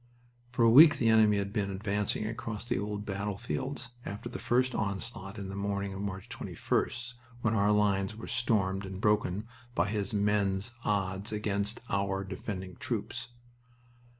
[0.51, 4.73] For a week the enemy had been advancing across the old battlefields after the first
[4.73, 9.89] onslaught in the morning of March 21st, when our lines were stormed and broken by
[9.89, 13.29] his men's odds against our defending troops.